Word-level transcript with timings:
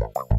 Bye-bye. 0.00 0.37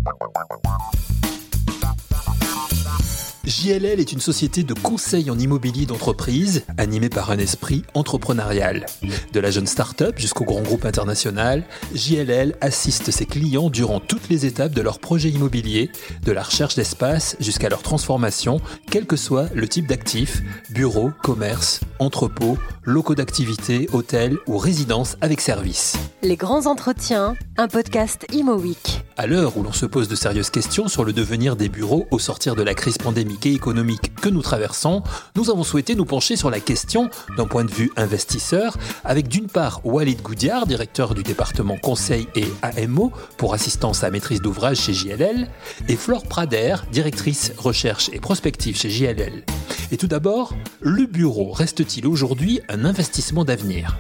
JLL 3.60 4.00
est 4.00 4.14
une 4.14 4.22
société 4.22 4.64
de 4.64 4.74
conseil 4.74 5.30
en 5.30 5.38
immobilier 5.38 5.86
d'entreprise 5.86 6.64
animée 6.78 7.10
par 7.10 7.30
un 7.30 7.40
esprit 7.40 7.84
entrepreneurial. 7.94 8.86
De 9.34 9.40
la 9.42 9.52
jeune 9.52 9.68
start-up 9.68 10.18
jusqu'au 10.18 10.46
grand 10.46 10.62
groupe 10.62 10.86
international, 10.86 11.66
JLL 11.94 12.56
assiste 12.62 13.12
ses 13.12 13.26
clients 13.26 13.70
durant 13.70 14.00
toutes 14.00 14.30
les 14.30 14.46
étapes 14.46 14.72
de 14.72 14.82
leur 14.82 15.00
projet 15.00 15.28
immobilier, 15.28 15.92
de 16.24 16.32
la 16.32 16.44
recherche 16.44 16.76
d'espace 16.76 17.36
jusqu'à 17.42 17.68
leur 17.68 17.82
transformation, 17.82 18.62
quel 18.90 19.06
que 19.06 19.18
soit 19.18 19.50
le 19.54 19.68
type 19.68 19.88
d'actif, 19.88 20.42
bureau, 20.70 21.12
commerce, 21.22 21.82
entrepôt, 22.00 22.58
locaux 22.84 23.16
d'activité, 23.16 23.90
hôtel 23.92 24.38
ou 24.48 24.58
résidence 24.58 25.18
avec 25.20 25.42
service. 25.42 25.98
Les 26.22 26.38
grands 26.38 26.66
entretiens, 26.66 27.36
un 27.58 27.68
podcast 27.68 28.26
Imo 28.32 28.56
Week. 28.56 29.02
À 29.18 29.28
l'heure 29.28 29.58
où 29.58 29.64
l'on 29.64 29.74
se 29.74 29.86
pose 29.86 30.08
de 30.08 30.16
sérieuses 30.16 30.50
questions 30.50 30.88
sur 30.88 31.04
le 31.04 31.12
devenir 31.12 31.58
des 31.58 31.68
bureaux 31.68 32.08
au 32.10 32.20
sortir 32.20 32.56
de 32.56 32.64
la 32.64 32.74
crise 32.74 32.98
pandémique 32.98 33.49
économique 33.54 34.16
que 34.16 34.30
nous 34.30 34.42
traversons, 34.42 35.04
nous 35.36 35.50
avons 35.50 35.64
souhaité 35.64 35.96
nous 35.96 36.06
pencher 36.06 36.36
sur 36.36 36.50
la 36.50 36.60
question 36.60 37.10
d'un 37.38 37.46
point 37.46 37.64
de 37.64 37.72
vue 37.72 37.92
investisseur, 37.96 38.78
avec 39.04 39.28
d'une 39.28 39.48
part 39.48 39.82
Walid 39.86 40.22
Goudiard, 40.22 40.68
directeur 40.68 41.14
du 41.14 41.24
département 41.24 41.78
conseil 41.78 42.28
et 42.36 42.46
AMO 42.62 43.12
pour 43.38 43.54
assistance 43.54 44.04
à 44.04 44.12
maîtrise 44.12 44.42
d'ouvrage 44.42 44.78
chez 44.78 44.94
JLL, 44.94 45.48
et 45.88 45.96
Flore 45.96 46.24
Prader, 46.24 46.76
directrice 46.92 47.54
recherche 47.58 48.10
et 48.14 48.20
prospective 48.20 48.78
chez 48.78 48.90
JLL. 48.90 49.44
Et 49.92 49.98
tout 49.98 50.08
d'abord, 50.08 50.56
le 50.82 51.06
bureau 51.06 51.52
reste-t-il 51.52 52.06
aujourd'hui 52.08 52.62
un 52.70 52.86
investissement 52.86 53.46
d'avenir? 53.46 53.98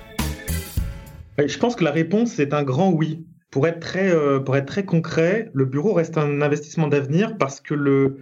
Je 1.37 1.57
pense 1.57 1.75
que 1.75 1.83
la 1.83 1.91
réponse 1.91 2.39
est 2.39 2.53
un 2.53 2.63
grand 2.63 2.91
oui. 2.91 3.25
Euh, 3.55 4.39
pour 4.39 4.57
être 4.57 4.67
très 4.67 4.85
concret, 4.85 5.49
le 5.53 5.65
bureau 5.65 5.93
reste 5.93 6.17
un 6.17 6.41
investissement 6.41 6.87
d'avenir 6.87 7.37
parce 7.37 7.61
que 7.61 7.73
le, 7.73 8.17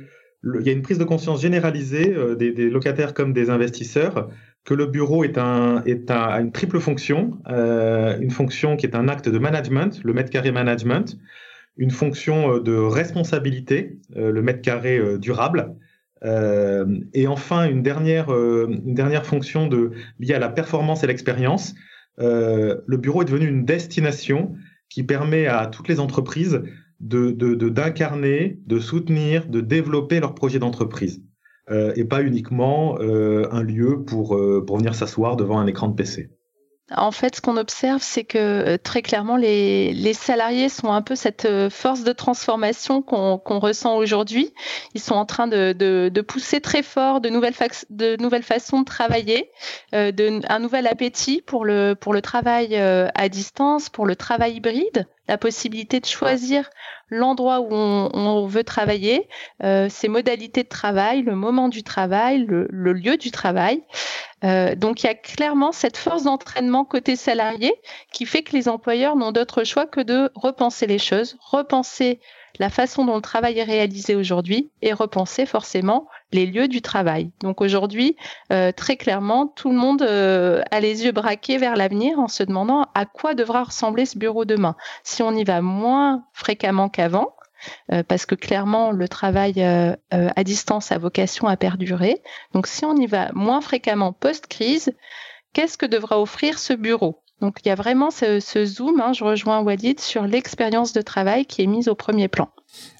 il 0.59 0.65
y 0.65 0.69
a 0.69 0.73
une 0.73 0.81
prise 0.81 0.97
de 0.97 1.03
conscience 1.03 1.41
généralisée 1.41 2.13
euh, 2.15 2.35
des, 2.35 2.69
locataires 2.69 3.13
comme 3.13 3.33
des 3.33 3.49
investisseurs 3.49 4.29
que 4.63 4.73
le 4.73 4.85
bureau 4.85 5.23
est 5.23 5.37
un, 5.37 5.83
une 5.85 6.51
triple 6.51 6.79
fonction, 6.79 7.39
euh, 7.47 8.19
une 8.19 8.31
fonction 8.31 8.75
qui 8.75 8.85
est 8.85 8.95
un 8.95 9.07
acte 9.07 9.29
de 9.29 9.39
management, 9.39 10.01
le 10.03 10.13
mètre 10.13 10.29
carré 10.29 10.51
management, 10.51 11.17
une 11.77 11.91
fonction 11.91 12.55
euh, 12.55 12.59
de 12.59 12.75
responsabilité, 12.75 13.97
le 14.15 14.41
mètre 14.41 14.61
carré 14.61 14.99
durable, 15.19 15.75
et 17.13 17.27
enfin 17.27 17.69
une 17.69 17.83
dernière, 17.83 18.31
une 18.31 18.95
dernière 18.95 19.23
fonction 19.23 19.67
de, 19.67 19.91
liée 20.19 20.33
à 20.33 20.39
la 20.39 20.49
performance 20.49 21.03
et 21.03 21.07
l'expérience. 21.07 21.75
le 22.17 22.97
bureau 22.97 23.21
est 23.21 23.25
devenu 23.25 23.47
une 23.47 23.65
destination 23.65 24.55
qui 24.89 25.03
permet 25.03 25.45
à 25.45 25.67
toutes 25.67 25.87
les 25.87 25.99
entreprises 25.99 26.63
de 26.99 27.31
d'incarner, 27.69 28.59
de, 28.65 28.79
soutenir, 28.79 29.47
de 29.47 29.61
développer 29.61 30.19
leur 30.19 30.33
projet 30.35 30.59
d'entreprise. 30.59 31.21
Euh, 31.69 31.91
et 31.97 32.05
pas 32.05 32.21
uniquement 32.21 32.97
euh, 33.01 33.45
un 33.51 33.61
lieu 33.61 34.01
pour, 34.05 34.37
euh, 34.37 34.63
pour 34.65 34.77
venir 34.77 34.95
s'asseoir 34.95 35.35
devant 35.35 35.59
un 35.59 35.67
écran 35.67 35.89
de 35.89 35.95
PC. 35.95 36.29
En 36.95 37.11
fait, 37.11 37.35
ce 37.35 37.41
qu'on 37.41 37.57
observe, 37.57 38.01
c'est 38.01 38.23
que 38.23 38.77
très 38.77 39.01
clairement, 39.01 39.35
les, 39.35 39.91
les, 39.91 40.13
salariés 40.13 40.69
sont 40.69 40.93
un 40.93 41.01
peu 41.01 41.15
cette 41.15 41.45
force 41.69 42.05
de 42.05 42.13
transformation 42.13 43.01
qu'on 43.01 43.37
qu 43.37 43.51
ressent 43.55 43.97
aujourd'hui. 43.97 44.53
Ils 44.93 45.01
sont 45.01 45.15
en 45.15 45.25
train 45.25 45.47
de, 45.47 45.73
de, 45.73 46.07
de, 46.07 46.21
pousser 46.21 46.61
très 46.61 46.83
fort 46.83 47.19
de 47.19 47.27
nouvelles, 47.27 47.55
de 47.89 48.15
nouvelles 48.21 48.43
façons 48.43 48.79
de 48.79 48.85
travailler, 48.85 49.51
de, 49.91 50.39
un 50.49 50.59
nouvel 50.59 50.87
appétit 50.87 51.41
pour 51.45 51.65
le, 51.65 51.93
pour 51.93 52.13
le 52.13 52.21
travail 52.21 52.77
à 52.77 53.27
distance, 53.27 53.89
pour 53.89 54.05
le 54.05 54.15
travail 54.15 54.55
hybride, 54.55 55.07
la 55.27 55.37
possibilité 55.37 55.99
de 55.99 56.05
choisir 56.05 56.69
l'endroit 57.09 57.61
où 57.61 57.69
on, 57.71 58.09
on, 58.13 58.47
veut 58.47 58.63
travailler, 58.63 59.27
euh, 59.63 59.87
ses 59.89 60.07
modalités 60.07 60.63
de 60.63 60.69
travail, 60.69 61.21
le 61.21 61.35
moment 61.35 61.69
du 61.69 61.83
travail, 61.83 62.45
le, 62.45 62.67
le 62.69 62.93
lieu 62.93 63.17
du 63.17 63.31
travail. 63.31 63.83
Euh, 64.43 64.75
donc 64.75 65.03
il 65.03 65.07
y 65.07 65.09
a 65.09 65.15
clairement 65.15 65.71
cette 65.71 65.97
force 65.97 66.23
d'entraînement 66.23 66.85
côté 66.85 67.15
salarié 67.15 67.73
qui 68.11 68.25
fait 68.25 68.43
que 68.43 68.53
les 68.53 68.69
employeurs 68.69 69.15
n'ont 69.15 69.31
d'autre 69.31 69.63
choix 69.63 69.87
que 69.87 70.01
de 70.01 70.31
repenser 70.35 70.85
les 70.85 70.99
choses, 70.99 71.37
repenser 71.41 72.19
la 72.59 72.69
façon 72.69 73.05
dont 73.05 73.15
le 73.15 73.21
travail 73.21 73.59
est 73.59 73.63
réalisé 73.63 74.15
aujourd'hui 74.15 74.69
et 74.81 74.93
repenser 74.93 75.45
forcément 75.45 76.07
les 76.31 76.45
lieux 76.45 76.67
du 76.67 76.81
travail. 76.81 77.31
Donc 77.41 77.61
aujourd'hui, 77.61 78.15
euh, 78.51 78.71
très 78.71 78.97
clairement, 78.97 79.47
tout 79.47 79.69
le 79.69 79.77
monde 79.77 80.01
euh, 80.01 80.61
a 80.71 80.79
les 80.79 81.05
yeux 81.05 81.11
braqués 81.11 81.57
vers 81.57 81.75
l'avenir 81.75 82.19
en 82.19 82.27
se 82.27 82.43
demandant 82.43 82.87
à 82.95 83.05
quoi 83.05 83.33
devra 83.33 83.63
ressembler 83.63 84.05
ce 84.05 84.17
bureau 84.17 84.45
demain. 84.45 84.75
Si 85.03 85.21
on 85.23 85.31
y 85.31 85.43
va 85.43 85.61
moins 85.61 86.25
fréquemment 86.33 86.89
qu'avant, 86.89 87.35
euh, 87.91 88.03
parce 88.03 88.25
que 88.25 88.35
clairement 88.35 88.91
le 88.91 89.07
travail 89.07 89.63
à 90.11 90.43
distance 90.43 90.91
a 90.91 90.97
vocation 90.97 91.47
à 91.47 91.57
perdurer. 91.57 92.21
Donc 92.53 92.67
si 92.67 92.85
on 92.85 92.95
y 92.95 93.07
va 93.07 93.31
moins 93.33 93.61
fréquemment 93.61 94.13
post-crise, 94.13 94.91
qu'est-ce 95.53 95.77
que 95.77 95.85
devra 95.85 96.19
offrir 96.19 96.59
ce 96.59 96.73
bureau? 96.73 97.23
Donc 97.41 97.59
il 97.63 97.67
y 97.67 97.71
a 97.71 97.75
vraiment 97.75 98.09
ce, 98.09 98.39
zoom, 98.65 98.99
hein, 98.99 99.13
je 99.13 99.23
rejoins 99.23 99.61
Walid, 99.61 99.99
sur 99.99 100.23
l'expérience 100.23 100.93
de 100.93 101.01
travail 101.01 101.45
qui 101.45 101.61
est 101.61 101.67
mise 101.67 101.87
au 101.87 101.95
premier 101.95 102.27
plan. 102.27 102.49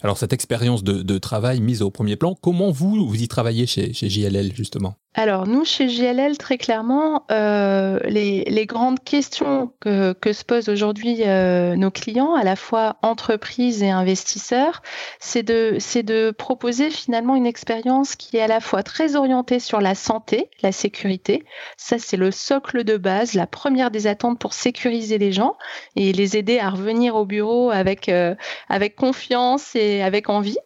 Alors 0.04 0.18
cette 0.18 0.34
expérience 0.34 0.84
de, 0.84 1.18
travail 1.18 1.62
mise 1.62 1.82
au 1.82 1.90
premier 1.90 2.16
plan, 2.16 2.36
comment 2.36 2.72
vous, 2.72 3.08
vous 3.08 3.22
y 3.22 3.28
travaillez 3.28 3.66
chez, 3.66 3.94
chez 3.94 4.10
JLL 4.10 4.54
justement? 4.56 4.96
Alors 5.20 5.48
nous, 5.48 5.66
chez 5.66 5.90
JLL, 5.90 6.38
très 6.38 6.60
clairement, 6.60 7.26
euh, 7.32 8.00
les, 8.06 8.44
les, 8.44 8.68
grandes 8.68 9.04
questions 9.04 9.72
que, 9.80 10.14
que 10.14 10.32
se 10.32 10.46
posent 10.46 10.70
aujourd'hui 10.70 11.24
euh, 11.26 11.76
nos 11.76 11.90
clients, 11.90 12.36
à 12.36 12.44
la 12.44 12.56
fois 12.56 12.98
entreprises 13.02 13.82
et 13.82 13.90
investisseurs, 13.90 14.84
c'est 15.20 15.42
de, 15.42 15.80
de 16.04 16.30
proposer 16.30 16.92
finalement 16.92 17.36
une 17.36 17.48
expérience 17.48 18.16
qui 18.16 18.38
est 18.38 18.42
à 18.42 18.48
la 18.48 18.60
fois 18.60 18.84
très 18.84 19.16
orientée 19.16 19.60
sur 19.60 19.82
la 19.82 19.96
santé, 19.96 20.52
la 20.62 20.72
sécurité. 20.72 21.44
Ça, 21.78 21.98
c'est 21.98 22.18
le 22.18 22.30
socle 22.30 22.84
de 22.84 22.98
base, 22.98 23.34
la 23.34 23.48
première 23.48 23.90
des 23.90 24.06
attentes 24.06 24.38
pour 24.38 24.54
sécuriser 24.54 25.18
les 25.18 25.32
gens 25.32 25.58
et 25.96 26.14
les 26.14 26.38
aider 26.38 26.60
à 26.60 26.70
revenir 26.70 27.16
au 27.16 27.26
bureau 27.26 27.72
avec, 27.72 28.08
euh, 28.08 28.36
avec 28.70 28.96
confiance 28.96 29.67
et 29.76 30.04
avec 30.04 30.30
envie. 30.30 30.58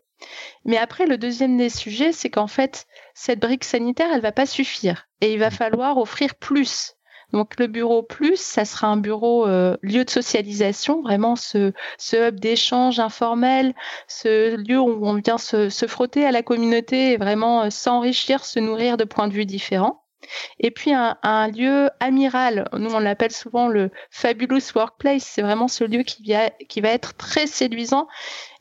Mais 0.66 0.78
après, 0.78 1.06
le 1.06 1.18
deuxième 1.18 1.58
des 1.58 1.70
sujets, 1.70 2.12
c'est 2.12 2.30
qu'en 2.30 2.48
fait, 2.48 2.86
cette 3.14 3.40
brique 3.40 3.64
sanitaire, 3.64 4.10
elle 4.14 4.22
va 4.22 4.32
pas 4.32 4.46
suffire. 4.46 5.08
Et 5.22 5.34
il 5.34 5.40
va 5.40 5.50
falloir 5.50 5.98
offrir 5.98 6.36
plus. 6.36 6.96
Donc 7.34 7.58
le 7.60 7.68
bureau 7.68 8.04
plus, 8.04 8.40
ça 8.40 8.66
sera 8.66 8.88
un 8.88 8.98
bureau 8.98 9.48
euh, 9.48 9.78
lieu 9.82 10.04
de 10.04 10.10
socialisation, 10.10 11.02
vraiment 11.02 11.36
ce, 11.36 11.72
ce 11.98 12.28
hub 12.28 12.40
d'échange 12.40 13.00
informel, 13.00 13.74
ce 14.08 14.58
lieu 14.58 14.80
où 14.80 15.06
on 15.06 15.14
vient 15.16 15.38
se, 15.38 15.70
se 15.70 15.88
frotter 15.88 16.26
à 16.26 16.32
la 16.32 16.44
communauté 16.44 17.14
et 17.14 17.18
vraiment 17.18 17.64
euh, 17.64 17.70
s'enrichir, 17.70 18.44
se 18.44 18.60
nourrir 18.60 18.98
de 18.98 19.06
points 19.06 19.28
de 19.28 19.34
vue 19.34 19.46
différents. 19.46 20.01
Et 20.60 20.72
puis 20.72 20.94
un, 20.94 21.18
un 21.24 21.48
lieu 21.48 21.90
amiral, 22.00 22.68
nous 22.74 22.94
on 22.94 23.00
l'appelle 23.00 23.32
souvent 23.32 23.68
le 23.68 23.92
fabulous 24.10 24.62
workplace, 24.76 25.24
c'est 25.24 25.42
vraiment 25.42 25.68
ce 25.68 25.84
lieu 25.84 26.04
qui, 26.04 26.24
via, 26.24 26.50
qui 26.70 26.82
va 26.82 26.90
être 26.90 27.16
très 27.16 27.48
séduisant 27.48 28.08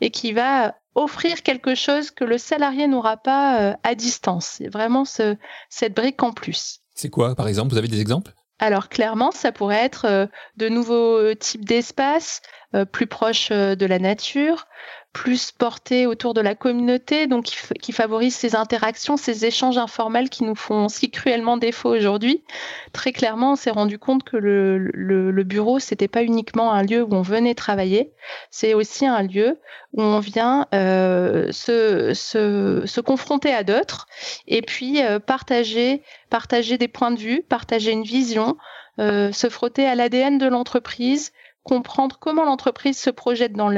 et 0.00 0.10
qui 0.10 0.32
va 0.32 0.74
offrir 0.94 1.42
quelque 1.42 1.74
chose 1.74 2.10
que 2.10 2.24
le 2.24 2.38
salarié 2.38 2.86
n'aura 2.86 3.16
pas 3.16 3.60
euh, 3.60 3.74
à 3.82 3.94
distance. 3.94 4.56
C'est 4.58 4.68
vraiment 4.68 5.04
ce, 5.04 5.36
cette 5.68 5.94
brique 5.94 6.22
en 6.22 6.32
plus. 6.32 6.80
C'est 6.94 7.10
quoi, 7.10 7.34
par 7.34 7.48
exemple? 7.48 7.72
Vous 7.72 7.78
avez 7.78 7.88
des 7.88 8.00
exemples? 8.00 8.32
Alors, 8.58 8.88
clairement, 8.88 9.30
ça 9.30 9.52
pourrait 9.52 9.84
être 9.84 10.04
euh, 10.04 10.26
de 10.56 10.68
nouveaux 10.68 11.34
types 11.34 11.64
d'espaces 11.64 12.42
euh, 12.74 12.84
plus 12.84 13.06
proches 13.06 13.50
de 13.50 13.86
la 13.86 13.98
nature, 13.98 14.66
plus 15.12 15.50
porté 15.50 16.06
autour 16.06 16.34
de 16.34 16.40
la 16.40 16.54
communauté, 16.54 17.26
donc 17.26 17.46
qui, 17.46 17.56
qui, 17.80 17.92
favorise 17.92 18.34
ces 18.34 18.54
interactions, 18.54 19.16
ces 19.16 19.44
échanges 19.44 19.76
informels 19.76 20.30
qui 20.30 20.44
nous 20.44 20.54
font 20.54 20.88
si 20.88 21.10
cruellement 21.10 21.56
défaut 21.56 21.90
aujourd'hui. 21.90 22.44
Très 22.92 23.12
clairement, 23.12 23.52
on 23.52 23.56
s'est 23.56 23.72
rendu 23.72 23.98
compte 23.98 24.22
que 24.22 24.36
le, 24.36 24.78
le, 24.78 25.32
le 25.32 25.44
bureau, 25.44 25.80
c'était 25.80 26.08
pas 26.08 26.22
uniquement 26.22 26.72
un 26.72 26.82
lieu 26.82 27.02
où 27.02 27.12
on 27.12 27.22
venait 27.22 27.54
travailler, 27.54 28.12
c'est 28.50 28.72
aussi 28.72 29.04
un 29.04 29.22
lieu 29.22 29.58
où 29.94 30.02
on 30.02 30.20
vient 30.20 30.66
euh, 30.74 31.50
se, 31.50 32.14
se, 32.14 32.82
se, 32.86 33.00
confronter 33.00 33.52
à 33.52 33.64
d'autres 33.64 34.06
et 34.46 34.62
puis 34.62 35.02
euh, 35.02 35.18
partager, 35.18 36.02
partager 36.28 36.78
des 36.78 36.88
points 36.88 37.10
de 37.10 37.18
vue, 37.18 37.42
partager 37.42 37.90
une 37.90 38.04
vision, 38.04 38.56
euh, 39.00 39.32
se 39.32 39.48
frotter 39.48 39.86
à 39.86 39.94
l'ADN 39.94 40.38
de 40.38 40.46
l'entreprise, 40.46 41.32
comprendre 41.62 42.18
comment 42.20 42.44
l'entreprise 42.44 42.98
se 42.98 43.10
projette 43.10 43.52
dans 43.52 43.68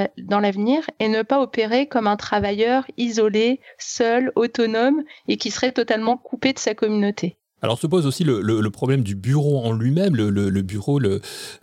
l'avenir 0.40 0.82
et 1.00 1.08
ne 1.08 1.22
pas 1.22 1.40
opérer 1.40 1.86
comme 1.88 2.06
un 2.06 2.16
travailleur 2.16 2.84
isolé, 2.96 3.60
seul, 3.78 4.32
autonome 4.36 5.02
et 5.28 5.36
qui 5.36 5.50
serait 5.50 5.72
totalement 5.72 6.16
coupé 6.16 6.52
de 6.52 6.58
sa 6.58 6.74
communauté. 6.74 7.38
Alors 7.62 7.78
se 7.78 7.86
pose 7.86 8.06
aussi 8.06 8.24
le, 8.24 8.40
le, 8.40 8.70
problème 8.70 9.02
du 9.02 9.14
bureau 9.14 9.58
en 9.58 9.72
lui-même, 9.72 10.16
le, 10.16 10.30
le, 10.30 10.62
bureau, 10.62 11.00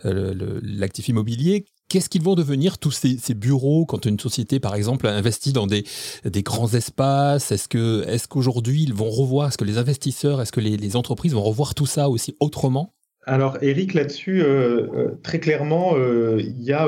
l'actif 0.02 1.08
immobilier. 1.08 1.66
Qu'est-ce 1.88 2.08
qu'ils 2.08 2.22
vont 2.22 2.36
devenir 2.36 2.78
tous 2.78 2.92
ces, 2.92 3.18
ces, 3.18 3.34
bureaux 3.34 3.84
quand 3.84 4.06
une 4.06 4.18
société, 4.18 4.60
par 4.60 4.76
exemple, 4.76 5.06
investit 5.08 5.52
dans 5.52 5.66
des, 5.66 5.84
des 6.24 6.42
grands 6.42 6.72
espaces? 6.72 7.52
Est-ce 7.52 7.68
que, 7.68 8.04
est-ce 8.06 8.28
qu'aujourd'hui 8.28 8.84
ils 8.84 8.94
vont 8.94 9.10
revoir 9.10 9.48
Est-ce 9.48 9.58
que 9.58 9.64
les 9.64 9.76
investisseurs, 9.76 10.40
est-ce 10.40 10.52
que 10.52 10.60
les 10.60 10.96
entreprises 10.96 11.34
vont 11.34 11.42
revoir 11.42 11.74
tout 11.74 11.86
ça 11.86 12.08
aussi 12.08 12.34
autrement? 12.40 12.94
Alors, 13.30 13.58
Eric, 13.62 13.94
là-dessus, 13.94 14.42
euh, 14.42 14.88
euh, 14.92 15.08
très 15.22 15.38
clairement, 15.38 15.92
euh, 15.94 16.40
il 16.40 16.60
y, 16.64 16.72
a 16.72 16.84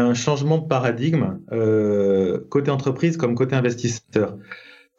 un 0.00 0.14
changement 0.14 0.58
de 0.58 0.68
paradigme 0.68 1.40
côté 2.48 2.70
entreprise 2.70 3.16
comme 3.16 3.34
côté 3.34 3.56
investisseur. 3.56 4.38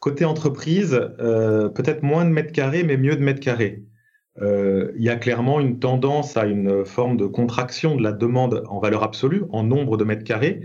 Côté 0.02 0.26
entreprise, 0.26 1.00
peut-être 1.20 2.04
moins 2.04 2.26
de 2.26 2.32
mètres 2.32 2.52
carrés, 2.52 2.84
mais 2.84 2.98
mieux 2.98 3.16
de 3.16 3.24
mètres 3.24 3.40
carrés. 3.40 3.84
Il 4.42 5.02
y 5.02 5.08
a 5.08 5.16
clairement 5.16 5.62
une 5.62 5.80
tendance 5.80 6.36
à 6.36 6.46
une 6.46 6.84
forme 6.84 7.16
de 7.16 7.28
contraction 7.28 7.96
de 7.96 8.04
la 8.04 8.12
demande 8.12 8.64
en 8.68 8.80
valeur 8.80 9.04
absolue, 9.04 9.44
en 9.52 9.64
nombre 9.64 9.96
de 9.96 10.04
mètres 10.04 10.26
carrés, 10.26 10.64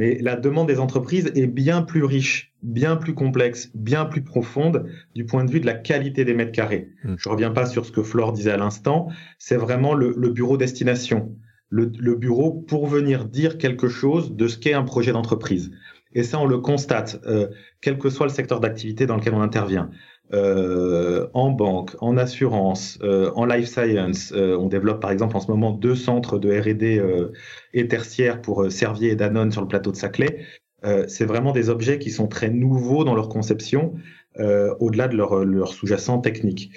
mais 0.00 0.16
la 0.22 0.34
demande 0.34 0.66
des 0.66 0.80
entreprises 0.80 1.30
est 1.34 1.46
bien 1.46 1.82
plus 1.82 2.04
riche, 2.04 2.54
bien 2.62 2.96
plus 2.96 3.12
complexe, 3.12 3.70
bien 3.74 4.06
plus 4.06 4.22
profonde 4.22 4.86
du 5.14 5.26
point 5.26 5.44
de 5.44 5.50
vue 5.50 5.60
de 5.60 5.66
la 5.66 5.74
qualité 5.74 6.24
des 6.24 6.32
mètres 6.32 6.52
carrés. 6.52 6.88
Hmm. 7.04 7.16
Je 7.18 7.28
ne 7.28 7.34
reviens 7.34 7.50
pas 7.50 7.66
sur 7.66 7.84
ce 7.84 7.92
que 7.92 8.02
Flore 8.02 8.32
disait 8.32 8.50
à 8.50 8.56
l'instant, 8.56 9.08
c'est 9.38 9.58
vraiment 9.58 9.92
le, 9.92 10.14
bureau 10.30 10.56
destination, 10.56 11.36
le, 11.68 12.14
bureau 12.14 12.50
pour 12.66 12.86
venir 12.86 13.26
dire 13.26 13.58
quelque 13.58 13.88
chose 13.88 14.34
de 14.34 14.48
ce 14.48 14.56
qu'est 14.56 14.72
un 14.72 14.84
projet 14.84 15.12
d'entreprise. 15.12 15.70
Et 16.14 16.22
ça, 16.22 16.40
on 16.40 16.46
le 16.46 16.56
constate, 16.56 17.20
euh, 17.26 17.48
quel 17.82 17.98
que 17.98 18.08
soit 18.08 18.26
le 18.26 18.32
secteur 18.32 18.58
d'activité 18.58 19.04
dans 19.04 19.16
lequel 19.16 19.34
on 19.34 19.42
intervient. 19.42 19.90
Euh, 20.32 21.26
en 21.34 21.50
banque, 21.50 21.96
en 22.00 22.16
assurance, 22.16 23.00
euh, 23.02 23.32
en 23.34 23.46
life 23.46 23.66
science. 23.66 24.32
Euh, 24.32 24.56
on 24.56 24.68
développe 24.68 25.00
par 25.00 25.10
exemple 25.10 25.36
en 25.36 25.40
ce 25.40 25.50
moment 25.50 25.72
deux 25.72 25.96
centres 25.96 26.38
de 26.38 26.56
R&D 26.56 27.02
et 27.74 27.88
tertiaires 27.88 28.40
pour 28.40 28.70
Servier 28.70 29.10
et 29.10 29.16
Danone 29.16 29.50
sur 29.50 29.60
le 29.60 29.66
plateau 29.66 29.90
de 29.90 29.96
Saclay. 29.96 30.44
c'est 31.08 31.24
vraiment 31.24 31.52
des 31.52 31.68
objets 31.68 31.98
qui 31.98 32.10
sont 32.10 32.28
très 32.28 32.48
nouveaux 32.48 33.04
dans 33.04 33.14
leur 33.14 33.28
conception, 33.28 33.94
au-delà 34.38 35.08
de 35.08 35.16
leur, 35.16 35.44
leur 35.44 35.72
sous-jacent 35.72 36.18
technique. 36.18 36.70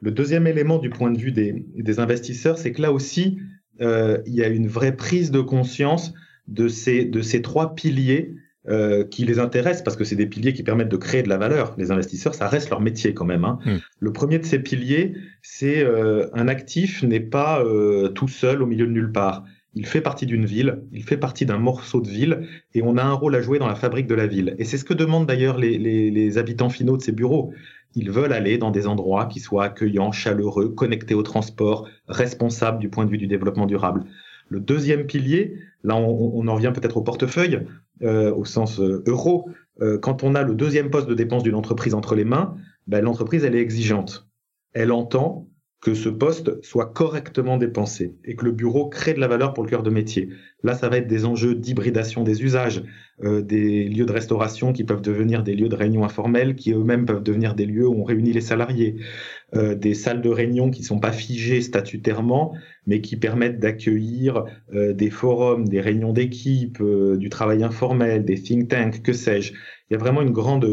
Le 0.00 0.12
deuxième 0.12 0.46
élément 0.46 0.78
du 0.78 0.88
point 0.88 1.10
de 1.10 1.18
vue 1.18 1.32
des, 1.32 1.66
des 1.74 2.00
investisseurs, 2.00 2.58
c'est 2.58 2.72
que 2.72 2.80
là 2.80 2.92
aussi, 2.92 3.38
il 3.80 4.34
y 4.34 4.42
a 4.42 4.48
une 4.48 4.68
vraie 4.68 4.94
prise 4.94 5.30
de 5.30 5.40
conscience 5.40 6.14
de 6.46 6.68
ces, 6.68 7.04
de 7.04 7.22
ces 7.22 7.42
trois 7.42 7.74
piliers 7.74 8.34
euh, 8.68 9.04
qui 9.04 9.24
les 9.24 9.38
intéressent 9.38 9.82
parce 9.82 9.96
que 9.96 10.04
c'est 10.04 10.16
des 10.16 10.26
piliers 10.26 10.52
qui 10.52 10.62
permettent 10.62 10.90
de 10.90 10.96
créer 10.98 11.22
de 11.22 11.30
la 11.30 11.38
valeur. 11.38 11.74
Les 11.78 11.92
investisseurs, 11.92 12.34
ça 12.34 12.46
reste 12.46 12.68
leur 12.68 12.82
métier 12.82 13.14
quand 13.14 13.24
même. 13.24 13.46
Hein. 13.46 13.58
Hmm. 13.64 13.76
Le 14.00 14.12
premier 14.12 14.38
de 14.38 14.44
ces 14.44 14.58
piliers, 14.58 15.14
c'est 15.40 15.82
euh, 15.82 16.26
un 16.34 16.46
actif 16.46 17.02
n'est 17.02 17.20
pas 17.20 17.64
euh, 17.64 18.08
tout 18.08 18.28
seul 18.28 18.60
au 18.60 18.66
milieu 18.66 18.86
de 18.86 18.92
nulle 18.92 19.12
part. 19.12 19.44
Il 19.74 19.86
fait 19.86 20.02
partie 20.02 20.26
d'une 20.26 20.44
ville, 20.44 20.82
il 20.92 21.04
fait 21.04 21.16
partie 21.16 21.46
d'un 21.46 21.56
morceau 21.56 22.02
de 22.02 22.08
ville, 22.08 22.48
et 22.74 22.82
on 22.82 22.98
a 22.98 23.02
un 23.02 23.12
rôle 23.12 23.34
à 23.34 23.40
jouer 23.40 23.58
dans 23.58 23.66
la 23.66 23.76
fabrique 23.76 24.08
de 24.08 24.14
la 24.14 24.26
ville. 24.26 24.56
Et 24.58 24.64
c'est 24.64 24.76
ce 24.76 24.84
que 24.84 24.92
demandent 24.92 25.26
d'ailleurs 25.26 25.56
les, 25.56 25.78
les, 25.78 26.10
les 26.10 26.36
habitants 26.36 26.68
finaux 26.68 26.98
de 26.98 27.02
ces 27.02 27.12
bureaux. 27.12 27.54
Ils 27.94 28.10
veulent 28.10 28.34
aller 28.34 28.58
dans 28.58 28.70
des 28.70 28.86
endroits 28.86 29.24
qui 29.24 29.40
soient 29.40 29.64
accueillants, 29.64 30.12
chaleureux, 30.12 30.68
connectés 30.68 31.14
au 31.14 31.22
transport, 31.22 31.88
responsables 32.08 32.78
du 32.78 32.90
point 32.90 33.06
de 33.06 33.10
vue 33.10 33.18
du 33.18 33.26
développement 33.26 33.64
durable. 33.64 34.04
Le 34.50 34.60
deuxième 34.60 35.06
pilier, 35.06 35.54
là 35.82 35.96
on, 35.96 36.32
on 36.34 36.46
en 36.48 36.54
revient 36.56 36.72
peut-être 36.74 36.98
au 36.98 37.02
portefeuille, 37.02 37.60
euh, 38.02 38.32
au 38.34 38.44
sens 38.44 38.80
euh, 38.80 39.02
euro, 39.06 39.50
euh, 39.82 39.98
quand 39.98 40.24
on 40.24 40.34
a 40.34 40.42
le 40.42 40.54
deuxième 40.54 40.90
poste 40.90 41.08
de 41.08 41.14
dépense 41.14 41.42
d'une 41.42 41.54
entreprise 41.54 41.94
entre 41.94 42.14
les 42.14 42.24
mains, 42.24 42.54
ben, 42.86 43.02
l'entreprise, 43.04 43.44
elle 43.44 43.54
est 43.54 43.60
exigeante. 43.60 44.26
Elle 44.72 44.90
entend 44.90 45.48
que 45.82 45.94
ce 45.94 46.08
poste 46.08 46.62
soit 46.62 46.92
correctement 46.92 47.56
dépensé 47.56 48.16
et 48.24 48.36
que 48.36 48.44
le 48.44 48.52
bureau 48.52 48.88
crée 48.88 49.14
de 49.14 49.20
la 49.20 49.28
valeur 49.28 49.54
pour 49.54 49.64
le 49.64 49.70
cœur 49.70 49.82
de 49.82 49.90
métier. 49.90 50.28
Là, 50.62 50.74
ça 50.74 50.88
va 50.88 50.98
être 50.98 51.06
des 51.06 51.24
enjeux 51.24 51.54
d'hybridation 51.54 52.22
des 52.22 52.42
usages, 52.42 52.84
des 53.22 53.84
lieux 53.84 54.04
de 54.04 54.12
restauration 54.12 54.74
qui 54.74 54.84
peuvent 54.84 55.00
devenir 55.00 55.42
des 55.42 55.54
lieux 55.54 55.70
de 55.70 55.76
réunion 55.76 56.04
informels, 56.04 56.54
qui 56.54 56.72
eux-mêmes 56.72 57.06
peuvent 57.06 57.22
devenir 57.22 57.54
des 57.54 57.64
lieux 57.64 57.88
où 57.88 57.94
on 57.94 58.04
réunit 58.04 58.34
les 58.34 58.42
salariés, 58.42 58.96
euh, 59.54 59.74
des 59.74 59.94
salles 59.94 60.22
de 60.22 60.28
réunion 60.28 60.70
qui 60.70 60.82
sont 60.82 61.00
pas 61.00 61.12
figées 61.12 61.60
statutairement, 61.60 62.54
mais 62.86 63.00
qui 63.00 63.16
permettent 63.16 63.58
d'accueillir 63.58 64.44
euh, 64.74 64.92
des 64.92 65.10
forums, 65.10 65.68
des 65.68 65.80
réunions 65.80 66.12
d'équipe, 66.12 66.82
du 66.82 67.28
travail 67.28 67.62
informel, 67.62 68.24
des 68.24 68.40
think 68.40 68.68
tanks, 68.68 69.02
que 69.02 69.12
sais-je. 69.12 69.52
Il 69.52 69.94
y 69.94 69.96
a 69.96 69.98
vraiment 69.98 70.22
une 70.22 70.30
grande 70.30 70.66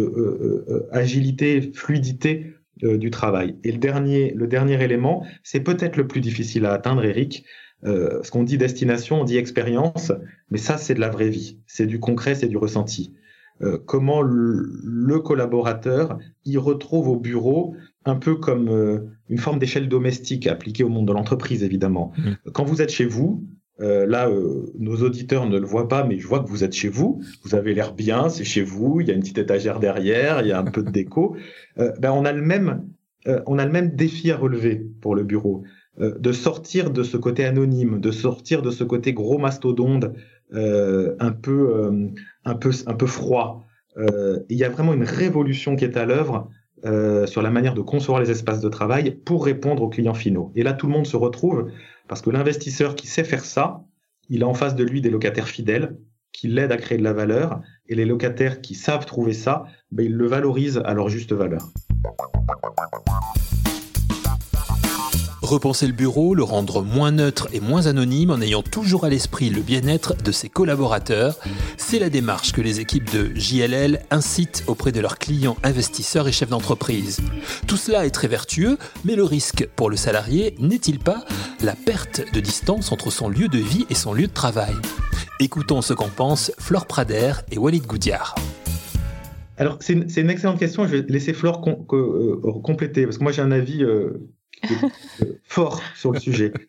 agilité, 0.92 1.72
fluidité 1.74 2.54
euh, 2.84 2.98
du 2.98 3.10
travail. 3.10 3.56
Et 3.64 3.72
le 3.72 3.80
dernier, 3.80 4.34
le 4.36 4.46
dernier 4.46 4.84
élément, 4.84 5.26
c'est 5.42 5.62
peut-être 5.62 5.98
le 5.98 6.06
plus 6.06 6.22
difficile 6.22 6.66
à 6.68 6.74
atteindre, 6.74 7.04
Eric. 7.04 7.44
Euh, 7.86 8.22
ce 8.22 8.30
qu'on 8.30 8.44
dit 8.44 8.60
destination, 8.60 9.22
on 9.22 9.24
dit 9.24 9.38
expérience, 9.38 10.12
mais 10.52 10.60
ça, 10.60 10.78
c'est 10.78 10.94
de 10.94 11.00
la 11.00 11.10
vraie 11.10 11.30
vie. 11.30 11.60
C'est 11.66 11.88
du 11.88 12.00
concret, 12.00 12.36
c'est 12.36 12.48
du 12.48 12.58
ressenti. 12.58 13.16
Euh, 13.64 13.80
comment 13.84 14.22
le, 14.22 15.20
collaborateur 15.20 16.20
y 16.46 16.58
retrouve 16.58 17.08
au 17.08 17.16
bureau 17.16 17.76
un 18.08 18.16
peu 18.16 18.36
comme 18.36 19.08
une 19.30 19.38
forme 19.38 19.60
d'échelle 19.60 19.88
domestique 19.90 20.48
appliquée 20.48 20.84
au 20.84 20.90
monde 20.90 21.08
de 21.08 21.14
l'entreprise, 21.14 21.64
évidemment. 21.64 22.14
Mmh. 22.18 22.52
Quand 22.54 22.64
vous 22.64 22.82
êtes 22.82 22.92
chez 22.92 23.06
vous, 23.06 23.46
euh, 23.80 24.08
là, 24.08 24.28
euh, 24.28 24.72
nos 24.80 25.04
auditeurs 25.04 25.48
ne 25.48 25.58
le 25.58 25.66
voient 25.66 25.88
pas, 25.88 26.04
mais 26.04 26.18
je 26.18 26.28
vois 26.28 26.40
que 26.40 26.50
vous 26.50 26.64
êtes 26.64 26.74
chez 26.74 26.90
vous. 26.90 27.22
Vous 27.44 27.56
avez 27.56 27.74
l'air 27.74 27.94
bien, 27.94 28.30
c'est 28.30 28.44
chez 28.44 28.64
vous. 28.64 29.02
Il 29.02 29.08
y 29.08 29.12
a 29.12 29.14
une 29.14 29.20
petite 29.22 29.38
étagère 29.38 29.80
derrière, 29.80 30.42
il 30.42 30.48
y 30.48 30.52
a 30.52 30.60
un 30.60 30.64
peu 30.64 30.84
de 30.84 30.92
déco. 30.92 31.36
Euh, 31.80 31.92
ben, 32.00 32.12
on 32.12 32.26
a 32.26 32.32
le 32.32 32.42
même, 32.42 32.88
on 33.46 33.60
a 33.60 33.66
le 33.66 33.72
même 33.72 33.96
défi 33.96 34.32
à 34.32 34.38
relever 34.38 34.84
pour 35.00 35.14
le 35.14 35.24
bureau, 35.24 35.62
de 36.00 36.32
sortir 36.32 36.90
de 36.90 37.04
ce 37.04 37.18
côté 37.18 37.46
anonyme, 37.46 38.00
de 38.00 38.10
sortir 38.10 38.64
de 38.64 38.72
ce 38.72 38.84
côté 38.84 39.14
gros 39.14 39.38
mastodonte, 39.38 40.06
un 40.52 41.32
peu, 41.32 41.92
un 42.46 42.56
peu, 42.56 42.72
un 42.88 42.94
peu 42.96 43.06
froid. 43.06 43.64
il 43.96 44.58
y 44.58 44.64
a 44.64 44.70
vraiment 44.70 44.96
une 44.96 45.04
révolution 45.04 45.76
qui 45.76 45.86
est 45.86 45.98
à 45.98 46.06
l'œuvre. 46.08 46.50
Sur 46.84 47.42
la 47.42 47.50
manière 47.50 47.74
de 47.74 47.82
concevoir 47.82 48.22
les 48.22 48.32
espaces 48.32 48.62
de 48.62 48.70
travail 48.70 49.12
pour 49.12 49.46
répondre 49.46 49.84
aux 49.84 49.90
clients 49.90 50.14
finaux. 50.14 50.52
Et 50.56 50.64
là, 50.64 50.74
tout 50.74 50.88
le 50.88 50.94
monde 50.94 51.08
se 51.08 51.18
retrouve 51.18 51.72
parce 52.08 52.22
que 52.22 52.30
l'investisseur 52.30 52.96
qui 52.96 53.08
sait 53.08 53.24
faire 53.24 53.44
ça, 53.44 53.84
il 54.30 54.44
a 54.44 54.48
en 54.48 54.54
face 54.54 54.76
de 54.76 54.84
lui 54.84 55.02
des 55.02 55.10
locataires 55.10 55.48
fidèles 55.48 55.98
qui 56.32 56.48
l'aident 56.48 56.72
à 56.72 56.78
créer 56.78 56.98
de 57.00 57.04
la 57.04 57.14
valeur, 57.14 57.62
et 57.90 57.96
les 57.96 58.06
locataires 58.06 58.62
qui 58.62 58.76
savent 58.76 59.06
trouver 59.06 59.34
ça, 59.34 59.64
ben, 59.92 60.06
ils 60.06 60.14
le 60.14 60.28
valorisent 60.28 60.82
à 60.86 60.94
leur 60.94 61.10
juste 61.10 61.34
valeur. 61.34 61.68
Repenser 65.48 65.88
le 65.88 65.94
bureau, 65.94 66.36
le 66.36 66.44
rendre 66.44 66.82
moins 66.82 67.12
neutre 67.12 67.48
et 67.54 67.62
moins 67.62 67.88
anonyme 67.88 68.32
en 68.32 68.42
ayant 68.42 68.62
toujours 68.62 69.06
à 69.06 69.10
l'esprit 69.10 69.50
le 69.50 69.62
bien-être 69.62 70.14
de 70.22 70.34
ses 70.34 70.50
collaborateurs, 70.50 71.40
c'est 71.78 72.00
la 72.00 72.10
démarche 72.10 72.52
que 72.52 72.60
les 72.60 72.82
équipes 72.82 73.10
de 73.14 73.32
JLL 73.34 74.02
incitent 74.12 74.66
auprès 74.68 74.92
de 74.92 75.00
leurs 75.00 75.18
clients 75.18 75.56
investisseurs 75.64 76.28
et 76.28 76.34
chefs 76.34 76.50
d'entreprise. 76.50 77.22
Tout 77.66 77.78
cela 77.78 78.06
est 78.06 78.12
très 78.12 78.28
vertueux, 78.28 78.78
mais 79.06 79.16
le 79.16 79.24
risque 79.24 79.66
pour 79.78 79.90
le 79.90 79.96
salarié 79.96 80.54
n'est-il 80.60 81.00
pas 81.00 81.24
la 81.62 81.76
perte 81.76 82.26
de 82.34 82.42
distance 82.42 82.92
entre 82.92 83.10
son 83.10 83.30
lieu 83.30 83.48
de 83.48 83.58
vie 83.58 83.86
et 83.90 83.96
son 83.96 84.14
lieu 84.14 84.28
de 84.28 84.34
travail? 84.34 84.76
Écoutons 85.40 85.82
ce 85.82 85.94
qu'en 85.94 86.10
pensent 86.10 86.52
Flore 86.60 86.88
Prader 86.88 87.32
et 87.54 87.58
Walid 87.58 87.86
Goudiard. 87.86 88.36
Alors, 89.56 89.78
c'est 89.80 89.94
une, 89.94 90.30
excellente 90.30 90.60
question. 90.60 90.86
Je 90.86 90.98
vais 90.98 91.06
laisser 91.08 91.32
Flore 91.32 91.64
euh, 91.94 92.36
compléter, 92.64 93.06
parce 93.06 93.18
que 93.18 93.24
moi, 93.24 93.32
j'ai 93.32 93.42
un 93.42 93.52
avis 93.52 93.82
euh, 93.82 94.30
fort 95.44 95.82
sur 95.96 96.12
le 96.12 96.20
sujet. 96.20 96.54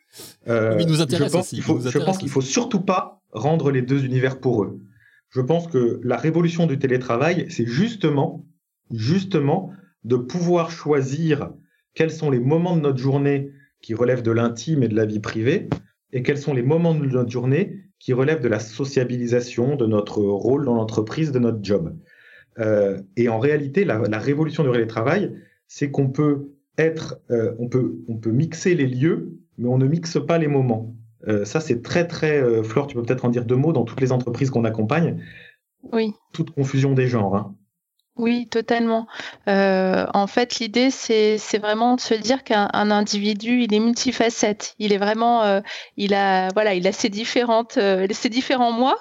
Euh, 0.49 0.83
nous 0.85 1.01
intéresse 1.01 1.31
je 1.31 1.37
pense 1.37 1.49
qu'il 1.51 1.63
faut, 1.63 1.81
je 1.81 1.99
pense 1.99 2.19
qu'il 2.19 2.31
faut 2.31 2.41
surtout 2.41 2.81
pas 2.81 3.23
rendre 3.31 3.71
les 3.71 3.83
deux 3.83 4.05
univers 4.05 4.41
pour 4.41 4.65
eux. 4.65 4.81
Je 5.29 5.41
pense 5.41 5.69
que 5.69 6.01
la 6.03 6.17
révolution 6.17 6.67
du 6.67 6.79
télétravail, 6.79 7.47
c'est 7.51 7.67
justement, 7.67 8.45
justement, 8.91 9.73
de 10.05 10.17
pouvoir 10.17 10.71
choisir 10.71 11.53
quels 11.95 12.11
sont 12.11 12.31
les 12.31 12.41
moments 12.41 12.75
de 12.75 12.81
notre 12.81 12.99
journée 12.99 13.53
qui 13.81 13.95
relèvent 13.95 14.23
de 14.23 14.33
l'intime 14.33 14.83
et 14.83 14.89
de 14.89 14.97
la 14.97 15.05
vie 15.05 15.21
privée, 15.21 15.69
et 16.13 16.23
quels 16.23 16.39
sont 16.39 16.55
les 16.55 16.63
moments 16.63 16.95
de 16.95 17.05
notre 17.05 17.31
journée 17.31 17.85
qui 17.99 18.13
relèvent 18.13 18.41
de 18.41 18.49
la 18.49 18.61
sociabilisation, 18.61 19.77
de 19.77 19.87
notre 19.87 20.21
rôle 20.21 20.65
dans 20.65 20.75
l'entreprise, 20.75 21.33
de 21.33 21.39
notre 21.39 21.59
job. 21.63 21.97
Euh, 22.59 23.01
et 23.17 23.29
en 23.29 23.39
réalité, 23.39 23.85
la, 23.85 23.99
la 23.99 24.19
révolution 24.19 24.65
du 24.65 24.71
télétravail, 24.71 25.33
c'est 25.67 25.91
qu'on 25.91 26.09
peut 26.09 26.49
être, 26.79 27.21
euh, 27.31 27.55
on, 27.59 27.69
peut, 27.69 27.97
on 28.09 28.17
peut 28.17 28.31
mixer 28.31 28.75
les 28.75 28.87
lieux, 28.87 29.39
mais 29.59 29.69
on 29.69 29.79
ne 29.79 29.87
mixe 29.87 30.19
pas 30.27 30.39
les 30.39 30.49
moments. 30.49 30.95
Euh, 31.27 31.45
ça, 31.45 31.61
c'est 31.61 31.83
très, 31.83 32.07
très. 32.07 32.41
Euh, 32.41 32.63
Flore, 32.63 32.87
tu 32.87 32.95
peux 32.95 33.03
peut-être 33.03 33.25
en 33.25 33.29
dire 33.29 33.45
deux 33.45 33.57
mots 33.57 33.73
dans 33.73 33.85
toutes 33.85 34.01
les 34.01 34.13
entreprises 34.13 34.51
qu'on 34.51 34.65
accompagne. 34.65 35.23
Oui. 35.93 36.13
Toute 36.33 36.51
confusion 36.51 36.95
des 36.95 37.09
genres. 37.09 37.35
Hein. 37.35 37.57
Oui, 38.19 38.49
totalement. 38.49 39.07
en 39.47 40.27
fait, 40.27 40.59
l'idée, 40.59 40.91
c'est 40.91 41.59
vraiment 41.59 41.95
de 41.95 42.01
se 42.01 42.15
dire 42.15 42.45
qu'un 42.45 42.69
individu, 42.73 43.63
il 43.63 43.73
est 43.73 43.81
multifacette. 43.81 44.75
Il 44.79 44.93
est 44.93 44.99
vraiment, 44.99 45.63
il 45.97 46.15
a, 46.15 46.49
voilà, 46.53 46.75
il 46.75 46.87
a 46.87 46.93
ses 46.93 47.09
différentes, 47.09 47.79
ses 48.11 48.29
différents 48.29 48.73
mois, 48.73 48.99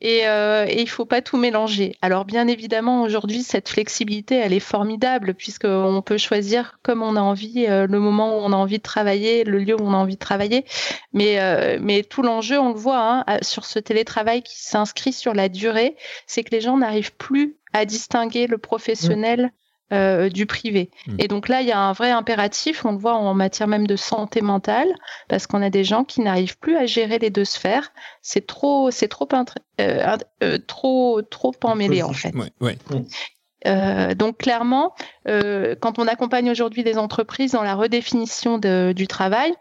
et, 0.00 0.26
euh, 0.26 0.66
et 0.68 0.80
il 0.80 0.88
faut 0.88 1.04
pas 1.04 1.22
tout 1.22 1.36
mélanger. 1.36 1.96
Alors 2.02 2.24
bien 2.24 2.48
évidemment, 2.48 3.02
aujourd'hui, 3.02 3.42
cette 3.42 3.68
flexibilité, 3.68 4.36
elle 4.36 4.52
est 4.52 4.60
formidable 4.60 5.34
puisqu'on 5.34 6.02
peut 6.02 6.18
choisir 6.18 6.78
comme 6.82 7.02
on 7.02 7.16
a 7.16 7.20
envie, 7.20 7.66
euh, 7.68 7.86
le 7.86 8.00
moment 8.00 8.38
où 8.38 8.40
on 8.40 8.52
a 8.52 8.56
envie 8.56 8.78
de 8.78 8.82
travailler, 8.82 9.44
le 9.44 9.58
lieu 9.58 9.74
où 9.74 9.84
on 9.84 9.92
a 9.92 9.96
envie 9.96 10.14
de 10.14 10.20
travailler. 10.20 10.64
Mais, 11.12 11.40
euh, 11.40 11.78
mais 11.80 12.02
tout 12.02 12.22
l'enjeu, 12.22 12.58
on 12.58 12.70
le 12.70 12.78
voit 12.78 13.24
hein, 13.26 13.38
sur 13.42 13.64
ce 13.64 13.78
télétravail 13.78 14.42
qui 14.42 14.60
s'inscrit 14.60 15.12
sur 15.12 15.34
la 15.34 15.48
durée, 15.48 15.96
c'est 16.26 16.44
que 16.44 16.50
les 16.50 16.60
gens 16.60 16.76
n'arrivent 16.76 17.14
plus 17.16 17.56
à 17.72 17.84
distinguer 17.84 18.46
le 18.46 18.58
professionnel 18.58 19.52
euh, 19.92 20.28
du 20.28 20.46
privé. 20.46 20.88
Hmm. 21.08 21.16
Et 21.18 21.26
donc 21.26 21.48
là, 21.48 21.62
il 21.62 21.66
y 21.66 21.72
a 21.72 21.78
un 21.80 21.92
vrai 21.92 22.12
impératif, 22.12 22.84
on 22.84 22.92
le 22.92 22.98
voit 22.98 23.14
en 23.14 23.34
matière 23.34 23.66
même 23.66 23.88
de 23.88 23.96
santé 23.96 24.40
mentale, 24.40 24.86
parce 25.28 25.48
qu'on 25.48 25.62
a 25.62 25.70
des 25.70 25.82
gens 25.82 26.04
qui 26.04 26.20
n'arrivent 26.20 26.58
plus 26.58 26.76
à 26.76 26.86
gérer 26.86 27.18
les 27.18 27.30
deux 27.30 27.44
sphères. 27.44 27.92
C'est 28.22 28.46
trop, 28.46 28.92
c'est 28.92 29.08
trop, 29.08 29.26
euh, 29.80 30.16
euh, 30.44 30.58
trop, 30.64 31.22
trop 31.22 31.54
emmêlé 31.64 32.04
en 32.04 32.12
fait. 32.12 32.32
Hmm. 32.32 34.14
donc 34.14 34.38
clairement, 34.38 34.94
quand 35.26 35.98
on 35.98 36.06
accompagne 36.06 36.52
aujourd'hui 36.52 36.84
des 36.84 36.96
entreprises 36.96 37.50
dans 37.50 37.64
la 37.64 37.74
redéfinition 37.74 38.58
du 38.58 39.08
travail, 39.08 39.52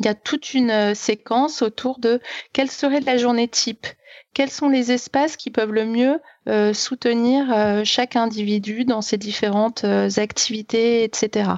il 0.00 0.06
y 0.06 0.08
a 0.08 0.14
toute 0.14 0.52
une 0.54 0.96
séquence 0.96 1.62
autour 1.62 2.00
de 2.00 2.20
quelle 2.52 2.72
serait 2.72 3.02
la 3.02 3.18
journée 3.18 3.46
type 3.46 3.86
quels 4.34 4.50
sont 4.50 4.68
les 4.68 4.92
espaces 4.92 5.36
qui 5.36 5.50
peuvent 5.50 5.72
le 5.72 5.86
mieux 5.86 6.20
euh, 6.48 6.74
soutenir 6.74 7.50
euh, 7.50 7.82
chaque 7.84 8.16
individu 8.16 8.84
dans 8.84 9.00
ses 9.00 9.16
différentes 9.16 9.84
euh, 9.84 10.10
activités, 10.16 11.04
etc. 11.04 11.52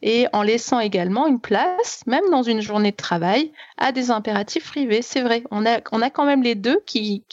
Et 0.00 0.26
en 0.32 0.42
laissant 0.42 0.80
également 0.80 1.26
une 1.26 1.40
place, 1.40 2.02
même 2.06 2.24
dans 2.30 2.42
une 2.42 2.62
journée 2.62 2.92
de 2.92 2.96
travail, 2.96 3.52
à 3.76 3.92
des 3.92 4.10
impératifs 4.10 4.70
privés. 4.70 5.02
C'est 5.02 5.20
vrai, 5.20 5.42
on 5.50 5.66
a, 5.66 5.80
quand 5.80 6.24
même 6.24 6.42
les 6.42 6.54
deux 6.54 6.80
qui, 6.86 7.24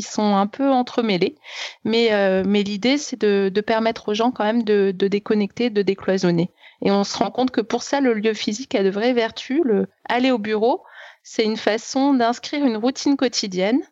sont 0.00 0.36
un 0.36 0.46
peu 0.46 0.70
entremêlés, 0.70 1.36
mais, 1.84 2.42
l'idée, 2.62 2.96
c'est 2.96 3.20
de, 3.20 3.50
de, 3.52 3.60
permettre 3.60 4.08
aux 4.08 4.14
gens 4.14 4.30
quand 4.30 4.44
même 4.44 4.62
de, 4.62 4.94
de 4.96 5.08
déconnecter, 5.08 5.68
de 5.68 5.82
décloisonner. 5.82 6.50
Et 6.82 6.90
on 6.90 7.04
se 7.04 7.18
rend 7.18 7.30
compte 7.30 7.50
que 7.50 7.60
pour 7.60 7.82
ça, 7.82 8.00
le 8.00 8.14
lieu 8.14 8.34
physique 8.34 8.74
a 8.74 8.84
de 8.84 8.90
vraies 8.90 9.12
vertus. 9.12 9.60
Le 9.64 9.88
aller 10.08 10.30
au 10.30 10.38
bureau, 10.38 10.82
c'est 11.22 11.44
une 11.44 11.56
façon 11.56 12.14
d'inscrire 12.14 12.64
une 12.64 12.76
routine 12.76 13.16
quotidienne 13.16 13.82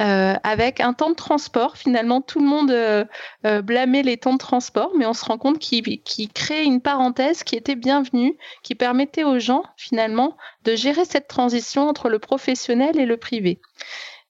euh, 0.00 0.34
avec 0.44 0.80
un 0.80 0.92
temps 0.92 1.10
de 1.10 1.16
transport. 1.16 1.76
Finalement, 1.76 2.20
tout 2.20 2.40
le 2.40 2.46
monde 2.46 2.70
euh, 2.70 3.04
euh, 3.44 3.60
blâmait 3.60 4.02
les 4.02 4.16
temps 4.16 4.32
de 4.32 4.38
transport, 4.38 4.92
mais 4.96 5.04
on 5.04 5.12
se 5.12 5.24
rend 5.24 5.36
compte 5.36 5.58
qu'il 5.58 5.98
crée 6.32 6.64
une 6.64 6.80
parenthèse 6.80 7.42
qui 7.42 7.56
était 7.56 7.74
bienvenue, 7.74 8.36
qui 8.62 8.74
permettait 8.74 9.24
aux 9.24 9.38
gens, 9.38 9.64
finalement, 9.76 10.36
de 10.64 10.76
gérer 10.76 11.04
cette 11.04 11.26
transition 11.26 11.88
entre 11.88 12.08
le 12.08 12.18
professionnel 12.18 12.98
et 12.98 13.04
le 13.04 13.16
privé. 13.16 13.60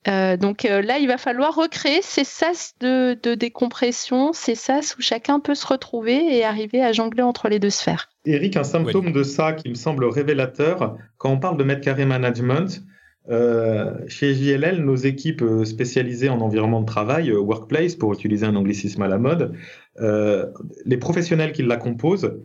donc 0.07 0.63
là, 0.63 0.99
il 0.99 1.07
va 1.07 1.19
falloir 1.19 1.55
recréer 1.55 2.01
ces 2.03 2.25
sas 2.25 2.75
de, 2.81 3.19
de 3.23 3.35
décompression, 3.35 4.33
ces 4.33 4.55
sas 4.55 4.97
où 4.97 5.03
chacun 5.03 5.41
peut 5.41 5.55
se 5.55 5.67
retrouver 5.67 6.37
et 6.37 6.43
arriver 6.43 6.83
à 6.83 6.93
jongler 6.93 7.23
entre 7.23 7.49
les 7.49 7.59
deux 7.59 7.71
sphères. 7.71 8.09
Eric, 8.25 8.57
un 8.57 8.65
symptôme 8.65 9.13
de 9.13 9.23
ça 9.23 9.53
qui 9.53 9.69
me 9.69 9.75
semble 9.75 10.07
révélateur, 10.07 10.97
quand 11.19 11.31
on 11.31 11.39
parle 11.39 11.59
de 11.59 11.65
mètre 11.65 11.83
carré 11.83 12.07
management, 12.07 12.83
euh, 13.31 13.95
chez 14.09 14.35
JLL, 14.35 14.85
nos 14.85 14.97
équipes 14.97 15.43
euh, 15.43 15.65
spécialisées 15.65 16.29
en 16.29 16.41
environnement 16.41 16.81
de 16.81 16.87
travail, 16.87 17.31
euh, 17.31 17.39
workplace, 17.39 17.95
pour 17.95 18.13
utiliser 18.13 18.45
un 18.45 18.57
anglicisme 18.57 19.03
à 19.03 19.09
la 19.09 19.19
mode, 19.19 19.55
les 20.87 20.97
professionnels 20.97 21.53
qui 21.53 21.63
la 21.63 21.77
composent 21.77 22.41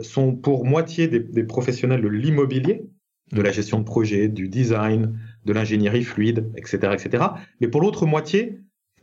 sont 0.00 0.34
pour 0.34 0.64
moitié 0.64 1.08
des, 1.08 1.44
professionnels 1.44 2.00
de 2.00 2.08
l'immobilier, 2.08 2.86
de 3.32 3.42
la 3.42 3.52
gestion 3.52 3.80
de 3.80 3.84
projet, 3.84 4.28
du 4.28 4.48
design, 4.48 5.18
de 5.44 5.52
l'ingénierie 5.52 6.04
fluide, 6.04 6.50
etc., 6.56 6.94
etc. 6.94 7.24
Mais 7.60 7.68
pour 7.68 7.82
l'autre 7.82 8.06
moitié, 8.06 8.60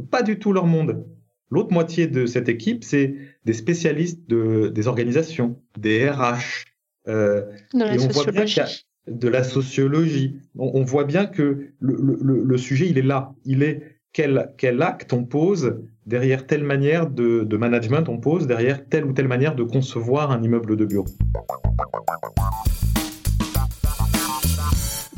pas 0.10 0.24
du 0.24 0.40
tout 0.40 0.54
leur 0.54 0.66
monde. 0.66 1.06
L'autre 1.52 1.72
moitié 1.72 2.08
de 2.08 2.26
cette 2.26 2.50
équipe, 2.50 2.84
c'est 2.84 3.16
des 3.46 3.54
spécialistes 3.54 4.28
de, 4.28 4.70
des 4.70 4.88
organisations, 4.88 5.62
des 5.78 6.10
RH. 6.10 6.66
de 7.06 7.46
la 7.74 8.00
sociologie 8.00 8.86
de 9.08 9.28
la 9.28 9.44
sociologie. 9.44 10.38
On, 10.58 10.84
voit 10.84 11.04
bien 11.04 11.26
que 11.26 11.70
le, 11.80 12.58
sujet, 12.58 12.88
il 12.90 12.98
est 12.98 13.04
là. 13.04 13.34
Il 13.46 13.64
est 13.64 14.00
quel, 14.14 14.52
quel 14.58 14.82
acte 14.82 15.14
on 15.14 15.26
pose 15.26 15.82
derrière 16.06 16.46
telle 16.46 16.64
manière 16.64 17.10
de, 17.10 17.44
de 17.44 17.58
management 17.58 18.08
on 18.10 18.20
pose, 18.20 18.48
derrière 18.48 18.88
telle 18.88 19.06
ou 19.06 19.14
telle 19.14 19.28
manière 19.28 19.56
de 19.56 19.64
concevoir 19.64 20.32
un 20.32 20.42
immeuble 20.44 20.76
de 20.76 20.86
bureau. 20.86 21.08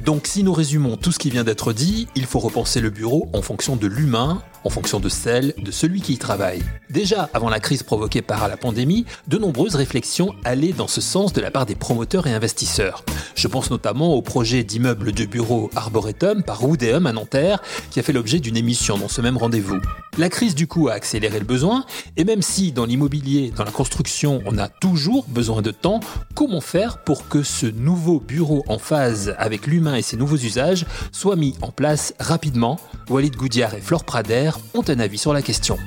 Donc 0.06 0.28
si 0.28 0.44
nous 0.44 0.54
résumons 0.54 0.98
tout 0.98 1.12
ce 1.12 1.18
qui 1.18 1.32
vient 1.32 1.44
d'être 1.44 1.74
dit, 1.74 2.08
il 2.14 2.28
faut 2.28 2.38
repenser 2.38 2.80
le 2.80 2.92
bureau 2.92 3.28
en 3.34 3.42
fonction 3.42 3.76
de 3.76 3.88
l'humain, 3.88 4.44
en 4.64 4.70
fonction 4.70 5.00
de 5.00 5.10
celle 5.10 5.56
de 5.58 5.72
celui 5.72 6.00
qui 6.00 6.14
y 6.14 6.18
travaille. 6.20 6.62
Déjà, 6.92 7.28
avant 7.34 7.50
la 7.50 7.60
crise 7.60 7.82
provoquée 7.82 8.22
par 8.22 8.48
la 8.48 8.56
pandémie, 8.56 9.06
de 9.28 9.40
nombreuses 9.40 9.74
réflexions 9.74 10.36
allaient 10.44 10.74
dans 10.74 10.88
ce 10.88 11.02
sens 11.02 11.34
de 11.34 11.42
la 11.42 11.50
part 11.50 11.66
des 11.66 11.74
promoteurs 11.74 12.28
et 12.28 12.34
investisseurs. 12.34 13.04
Je 13.34 13.48
pense 13.48 13.72
notamment 13.72 14.14
au 14.14 14.22
projet 14.22 14.64
d'immeuble 14.64 15.12
de 15.12 15.26
bureau 15.26 15.72
Arboretum 15.76 16.44
par 16.44 16.64
Woodéum 16.64 17.08
à 17.08 17.12
Nanterre, 17.12 17.64
qui 17.90 18.00
a 18.00 18.04
fait 18.04 18.14
l'objet 18.14 18.40
d'une 18.40 18.58
émission 18.58 19.00
dans 19.00 19.08
ce 19.08 19.22
même 19.22 19.38
rendez-vous. 19.38 19.80
La 20.20 20.30
crise 20.30 20.54
du 20.54 20.68
coup 20.68 20.88
a 20.88 20.94
accéléré 20.94 21.40
le 21.40 21.46
besoin, 21.46 21.84
et 22.16 22.24
même 22.24 22.44
si 22.44 22.72
dans 22.72 22.86
l'immobilier, 22.86 23.52
dans 23.58 23.66
la 23.66 23.72
construction, 23.72 24.42
on 24.46 24.58
a 24.60 24.70
toujours 24.70 25.26
besoin 25.28 25.62
de 25.64 25.72
temps, 25.72 26.00
comment 26.36 26.62
faire 26.62 27.00
pour 27.00 27.28
que 27.28 27.42
ce 27.42 27.66
nouveau 27.66 28.20
bureau 28.20 28.64
en 28.68 28.78
phase 28.78 29.36
avec 29.38 29.68
l'humain 29.68 29.95
et 29.96 30.02
ses 30.02 30.18
nouveaux 30.18 30.38
usages 30.38 30.86
soient 31.12 31.36
mis 31.36 31.56
en 31.62 31.72
place 31.72 32.14
rapidement. 32.20 32.80
Walid 33.10 33.36
Goudiar 33.36 33.74
et 33.74 33.82
Flore 33.82 34.04
Prader 34.04 34.52
ont 34.74 34.84
un 34.88 35.00
avis 35.00 35.18
sur 35.18 35.34
la 35.34 35.42
question. 35.42 35.78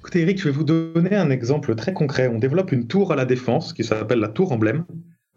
Écoutez 0.00 0.22
Eric, 0.22 0.38
je 0.38 0.44
vais 0.44 0.54
vous 0.54 0.64
donner 0.64 1.16
un 1.16 1.30
exemple 1.30 1.74
très 1.74 1.92
concret. 1.92 2.28
On 2.28 2.38
développe 2.38 2.72
une 2.72 2.86
tour 2.86 3.12
à 3.12 3.16
la 3.16 3.24
défense 3.24 3.72
qui 3.72 3.84
s'appelle 3.84 4.20
la 4.20 4.28
tour 4.28 4.52
emblème. 4.52 4.84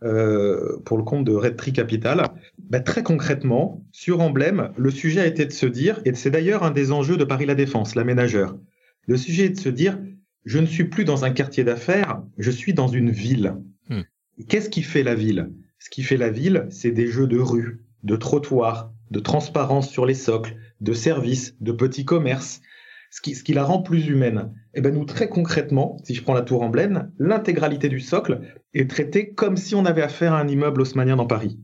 Euh, 0.04 0.80
pour 0.84 0.98
le 0.98 1.04
compte 1.04 1.26
de 1.26 1.32
Red 1.32 1.58
Tree 1.58 1.74
Capital. 1.74 2.24
Ben, 2.58 2.82
très 2.82 3.04
concrètement, 3.04 3.86
sur 3.92 4.20
Emblème, 4.20 4.72
le 4.76 4.90
sujet 4.90 5.22
a 5.22 5.28
été 5.28 5.46
de 5.46 5.52
se 5.52 5.68
dire, 5.68 6.02
et 6.06 6.16
c'est 6.16 6.32
d'ailleurs 6.32 6.64
un 6.64 6.72
des 6.72 6.92
enjeux 6.92 7.18
de 7.18 7.24
Paris 7.24 7.46
La 7.46 7.54
Défense, 7.54 7.94
l'aménageur, 7.94 8.58
le 9.08 9.16
sujet 9.16 9.46
est 9.46 9.50
de 9.50 9.60
se 9.60 9.70
dire, 9.70 10.00
je 10.46 10.58
ne 10.58 10.66
suis 10.66 10.86
plus 10.86 11.06
dans 11.06 11.24
un 11.24 11.30
quartier 11.30 11.64
d'affaires, 11.64 12.24
je 12.40 12.50
suis 12.50 12.74
dans 12.74 12.88
une 12.88 13.12
ville. 13.12 13.54
Hmm. 13.90 14.02
Qu'est-ce 14.48 14.70
qui 14.70 14.82
fait 14.82 15.04
la 15.04 15.14
ville? 15.14 15.52
Ce 15.82 15.90
qui 15.90 16.04
fait 16.04 16.18
la 16.18 16.30
ville, 16.30 16.68
c'est 16.70 16.92
des 16.92 17.08
jeux 17.08 17.26
de 17.26 17.40
rue, 17.40 17.84
de 18.04 18.16
trottoirs, 18.16 18.94
de 19.10 19.20
transparence 19.20 19.90
sur 19.90 20.06
les 20.06 20.14
socles, 20.14 20.56
de 20.80 20.94
services, 20.94 21.56
de 21.60 21.72
petits 21.72 22.06
commerces, 22.06 22.62
ce 23.10 23.20
qui, 23.20 23.34
ce 23.34 23.44
qui 23.44 23.54
la 23.54 23.64
rend 23.64 23.82
plus 23.82 24.08
humaine. 24.08 24.54
Et 24.74 24.80
eh 24.80 24.82
ben 24.82 24.94
nous, 24.94 25.06
très 25.06 25.28
concrètement, 25.28 25.98
si 26.04 26.14
je 26.14 26.22
prends 26.22 26.36
la 26.36 26.44
tour 26.44 26.62
emblème, 26.62 27.12
l'intégralité 27.18 27.90
du 27.90 28.00
socle 28.00 28.42
est 28.76 28.90
traitée 28.90 29.34
comme 29.34 29.58
si 29.58 29.74
on 29.74 29.86
avait 29.86 30.04
affaire 30.04 30.34
à 30.34 30.40
un 30.40 30.48
immeuble 30.48 30.82
haussmanien 30.82 31.16
dans 31.16 31.26
Paris. 31.26 31.60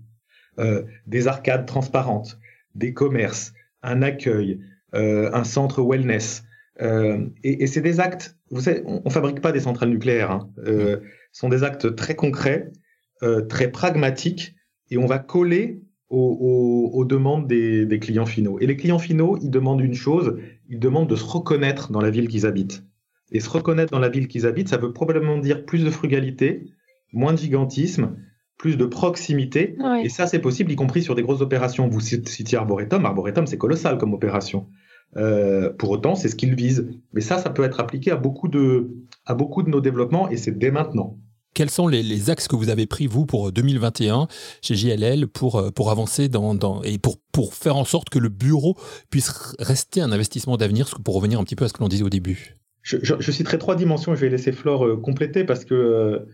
Euh, 0.58 0.82
des 1.06 1.28
arcades 1.28 1.68
transparentes, 1.68 2.40
des 2.74 2.94
commerces, 2.94 3.54
un 3.84 4.02
accueil, 4.02 4.60
euh, 4.96 5.30
un 5.32 5.44
centre 5.44 5.84
wellness. 5.84 6.44
Euh, 6.82 7.28
et, 7.44 7.64
et 7.64 7.68
c'est 7.68 7.82
des 7.82 8.00
actes, 8.00 8.36
vous 8.50 8.62
savez, 8.62 8.82
on, 8.86 9.04
ne 9.06 9.10
fabrique 9.12 9.42
pas 9.42 9.52
des 9.52 9.60
centrales 9.60 9.90
nucléaires, 9.90 10.32
hein, 10.32 10.50
euh, 10.66 11.02
ce 11.32 11.42
sont 11.42 11.50
des 11.50 11.64
actes 11.64 11.96
très 11.96 12.16
concrets 12.16 12.72
très 13.50 13.72
pragmatique 13.72 14.56
et 14.90 14.98
on 14.98 15.06
va 15.06 15.20
coller 15.20 15.82
aux, 16.10 17.06
demandes 17.06 17.48
des, 17.48 18.00
clients 18.00 18.26
finaux. 18.26 18.60
Et 18.60 18.68
les 18.68 18.78
clients 18.78 19.00
finaux, 19.00 19.38
ils 19.42 19.50
demandent 19.50 19.82
une 19.82 19.94
chose, 19.94 20.38
ils 20.70 20.80
demandent 20.80 21.10
de 21.10 21.16
se 21.16 21.26
reconnaître 21.26 21.92
dans 21.92 22.02
la 22.02 22.10
ville 22.10 22.28
qu'ils 22.28 22.46
habitent. 22.46 22.84
Et 23.32 23.42
se 23.42 23.50
reconnaître 23.50 23.92
dans 23.92 24.00
la 24.00 24.10
ville 24.10 24.28
qu'ils 24.28 24.46
habitent, 24.46 24.70
ça 24.70 24.78
veut 24.78 24.94
probablement 24.94 25.38
dire 25.38 25.66
plus 25.66 25.84
de 25.84 25.90
frugalité, 25.90 26.64
moins 27.12 27.34
de 27.34 27.40
gigantisme, 27.40 28.16
plus 28.58 28.78
de 28.78 28.86
proximité. 28.86 29.76
Et 30.04 30.10
ça, 30.10 30.28
c'est 30.28 30.40
possible, 30.40 30.72
y 30.72 30.76
compris 30.76 31.04
sur 31.04 31.14
des 31.14 31.24
grosses 31.24 31.42
opérations. 31.42 31.90
Vous 31.90 32.00
citiez 32.00 32.58
Arboretum. 32.58 33.06
Arboretum, 33.06 33.46
c'est 33.46 33.58
colossal 33.58 33.98
comme 33.98 34.14
opération. 34.14 34.68
Euh, 35.16 35.72
pour 35.74 35.90
autant, 35.90 36.16
c'est 36.16 36.30
ce 36.30 36.36
qu'ils 36.36 36.56
visent. 36.56 36.90
Mais 37.14 37.22
ça, 37.22 37.38
ça 37.38 37.50
peut 37.50 37.64
être 37.64 37.80
appliqué 37.80 38.12
à 38.12 38.16
beaucoup 38.16 38.48
de, 38.48 38.92
à 39.26 39.34
beaucoup 39.36 39.62
de 39.62 39.70
nos 39.70 39.82
développements 39.82 40.30
et 40.30 40.38
c'est 40.38 40.58
dès 40.58 40.72
maintenant. 40.72 41.18
Quels 41.58 41.72
sont 41.72 41.88
les, 41.88 42.30
axes 42.30 42.48
que 42.48 42.56
vous 42.56 42.70
avez 42.70 42.86
pris, 42.86 43.08
vous, 43.08 43.26
pour 43.26 43.52
2021 43.52 44.28
chez 44.62 44.76
JLL 44.76 45.26
pour, 45.26 45.56
euh, 45.56 45.72
pour 45.72 45.90
avancer 45.90 46.30
dans, 46.30 46.54
dans, 46.54 46.84
et 46.84 47.00
pour, 47.00 47.18
pour 47.32 47.56
faire 47.56 47.78
en 47.78 47.84
sorte 47.84 48.10
que 48.10 48.20
le 48.20 48.30
bureau 48.30 48.78
puisse 49.10 49.56
rester 49.58 50.02
un 50.02 50.12
investissement 50.12 50.56
d'avenir, 50.58 50.88
pour 51.04 51.16
revenir 51.16 51.40
un 51.40 51.44
petit 51.44 51.56
peu 51.56 51.66
à 51.66 51.68
ce 51.68 51.74
que 51.74 51.80
l'on 51.80 51.88
disait 51.88 52.04
au 52.04 52.12
début 52.12 52.58
je, 52.84 52.98
je, 53.02 53.32
citerai 53.32 53.58
trois 53.58 53.76
dimensions 53.76 54.14
je 54.14 54.22
vais 54.22 54.30
laisser 54.30 54.52
Flore 54.52 54.86
euh, 54.86 54.98
compléter 54.98 55.46
parce 55.46 55.66
que 55.66 56.28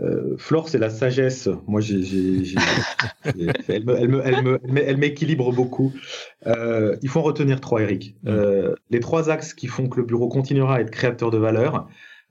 euh, 0.00 0.36
Flore, 0.38 0.70
c'est 0.70 0.78
la 0.78 0.88
sagesse. 0.88 1.48
Moi, 1.66 1.82
elle, 3.68 4.96
m'équilibre 4.96 5.52
beaucoup. 5.52 5.92
il 6.46 7.08
faut 7.08 7.20
en 7.20 7.24
retenir 7.24 7.60
trois, 7.60 7.82
Eric. 7.82 8.16
Mm. 8.22 8.30
les 8.88 9.00
trois 9.00 9.28
axes 9.28 9.52
qui 9.52 9.66
font 9.66 9.90
que 9.90 10.00
le 10.00 10.06
bureau 10.06 10.28
continuera 10.28 10.76
à 10.76 10.80
être 10.80 10.90
créateur 10.90 11.30
de 11.30 11.36
valeur, 11.36 11.86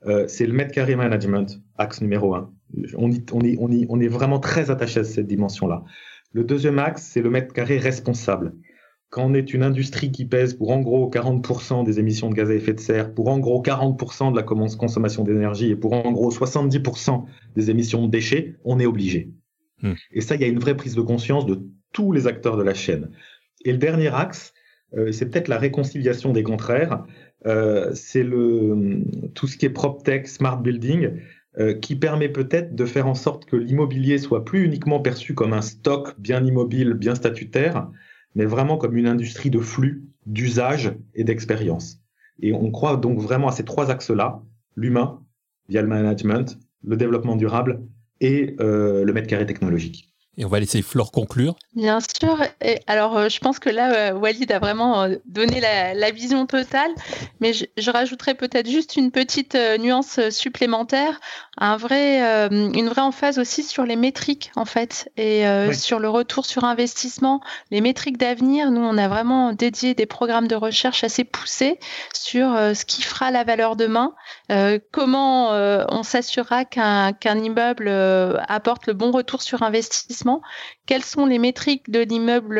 euh, 0.06 0.26
c'est 0.28 0.46
le 0.46 0.52
mètre 0.52 0.72
carré 0.72 0.96
management, 0.96 1.60
axe 1.76 2.00
numéro 2.00 2.34
un. 2.34 2.52
On, 2.96 3.10
on, 3.32 4.00
est 4.00 4.08
vraiment 4.08 4.38
très 4.38 4.70
attaché 4.70 5.00
à 5.00 5.04
cette 5.04 5.26
dimension-là. 5.26 5.84
Le 6.32 6.44
deuxième 6.44 6.78
axe, 6.78 7.02
c'est 7.02 7.20
le 7.20 7.30
mètre 7.30 7.52
carré 7.52 7.78
responsable. 7.78 8.54
Quand 9.10 9.24
on 9.24 9.34
est 9.34 9.52
une 9.52 9.64
industrie 9.64 10.12
qui 10.12 10.24
pèse 10.24 10.54
pour 10.54 10.70
en 10.70 10.80
gros 10.80 11.10
40% 11.10 11.84
des 11.84 11.98
émissions 11.98 12.30
de 12.30 12.34
gaz 12.34 12.48
à 12.48 12.54
effet 12.54 12.72
de 12.72 12.80
serre, 12.80 13.12
pour 13.12 13.28
en 13.28 13.40
gros 13.40 13.60
40% 13.60 14.30
de 14.30 14.36
la 14.36 14.44
consommation 14.44 15.24
d'énergie 15.24 15.70
et 15.70 15.76
pour 15.76 15.92
en 15.94 16.12
gros 16.12 16.30
70% 16.30 17.24
des 17.56 17.70
émissions 17.70 18.06
de 18.06 18.10
déchets, 18.10 18.56
on 18.64 18.78
est 18.78 18.86
obligé. 18.86 19.32
Hmm. 19.82 19.94
Et 20.12 20.20
ça, 20.20 20.36
il 20.36 20.40
y 20.40 20.44
a 20.44 20.46
une 20.48 20.60
vraie 20.60 20.76
prise 20.76 20.94
de 20.94 21.00
conscience 21.00 21.44
de 21.44 21.60
tous 21.92 22.12
les 22.12 22.28
acteurs 22.28 22.56
de 22.56 22.62
la 22.62 22.74
chaîne. 22.74 23.10
Et 23.64 23.72
le 23.72 23.78
dernier 23.78 24.14
axe, 24.14 24.54
c'est 25.12 25.30
peut-être 25.30 25.48
la 25.48 25.58
réconciliation 25.58 26.32
des 26.32 26.42
contraires. 26.42 27.04
C'est 27.44 28.22
le 28.22 29.02
tout 29.34 29.46
ce 29.46 29.56
qui 29.56 29.66
est 29.66 29.70
PropTech, 29.70 30.28
Smart 30.28 30.60
Building, 30.60 31.20
qui 31.80 31.96
permet 31.96 32.28
peut-être 32.28 32.74
de 32.74 32.84
faire 32.84 33.06
en 33.06 33.14
sorte 33.14 33.44
que 33.44 33.56
l'immobilier 33.56 34.18
soit 34.18 34.44
plus 34.44 34.64
uniquement 34.64 35.00
perçu 35.00 35.34
comme 35.34 35.52
un 35.52 35.62
stock 35.62 36.14
bien 36.18 36.44
immobile, 36.44 36.94
bien 36.94 37.14
statutaire, 37.14 37.88
mais 38.34 38.44
vraiment 38.44 38.76
comme 38.76 38.96
une 38.96 39.06
industrie 39.06 39.50
de 39.50 39.58
flux, 39.58 40.04
d'usage 40.26 40.92
et 41.14 41.24
d'expérience. 41.24 42.00
Et 42.40 42.52
on 42.52 42.70
croit 42.70 42.96
donc 42.96 43.18
vraiment 43.18 43.48
à 43.48 43.52
ces 43.52 43.64
trois 43.64 43.90
axes-là, 43.90 44.42
l'humain, 44.76 45.22
via 45.68 45.82
le 45.82 45.88
management, 45.88 46.58
le 46.84 46.96
développement 46.96 47.36
durable 47.36 47.82
et 48.20 48.56
euh, 48.60 49.04
le 49.04 49.12
mètre 49.12 49.28
carré 49.28 49.46
technologique. 49.46 50.09
Et 50.36 50.44
on 50.44 50.48
va 50.48 50.60
laisser 50.60 50.80
Flore 50.80 51.10
conclure. 51.10 51.56
Bien 51.74 51.98
sûr. 52.00 52.40
Et 52.60 52.80
alors, 52.86 53.16
euh, 53.16 53.28
je 53.28 53.40
pense 53.40 53.58
que 53.58 53.68
là, 53.68 54.10
euh, 54.10 54.12
Walid 54.12 54.50
a 54.52 54.60
vraiment 54.60 55.02
euh, 55.02 55.16
donné 55.26 55.60
la, 55.60 56.10
vision 56.12 56.46
totale, 56.46 56.90
mais 57.40 57.52
je, 57.52 57.64
je 57.76 57.90
rajouterais 57.90 58.34
peut-être 58.34 58.68
juste 58.68 58.96
une 58.96 59.10
petite 59.10 59.56
nuance 59.78 60.18
supplémentaire, 60.30 61.20
un 61.56 61.76
vrai, 61.76 62.20
une 62.50 62.88
vraie 62.88 63.00
emphase 63.00 63.38
aussi 63.38 63.62
sur 63.62 63.84
les 63.84 63.94
métriques 63.94 64.50
en 64.56 64.64
fait, 64.64 65.08
et 65.16 65.44
sur 65.72 66.00
le 66.00 66.08
retour 66.08 66.46
sur 66.46 66.64
investissement, 66.64 67.40
les 67.70 67.80
métriques 67.80 68.18
d'avenir. 68.18 68.72
Nous, 68.72 68.80
on 68.80 68.98
a 68.98 69.06
vraiment 69.06 69.52
dédié 69.52 69.94
des 69.94 70.06
programmes 70.06 70.48
de 70.48 70.56
recherche 70.56 71.04
assez 71.04 71.22
poussés 71.22 71.78
sur 72.12 72.48
ce 72.56 72.84
qui 72.84 73.02
fera 73.02 73.30
la 73.30 73.44
valeur 73.44 73.76
demain, 73.76 74.14
comment 74.90 75.50
on 75.50 76.02
s'assurera 76.02 76.64
qu'un 76.64 77.12
qu'un 77.12 77.38
immeuble 77.38 77.88
apporte 78.48 78.88
le 78.88 78.94
bon 78.94 79.12
retour 79.12 79.42
sur 79.42 79.62
investissement 79.62 80.19
quelles 80.86 81.04
sont 81.04 81.26
les 81.26 81.38
métriques 81.38 81.90
de 81.90 82.00
l'immeuble 82.00 82.58